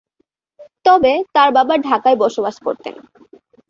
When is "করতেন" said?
2.59-2.95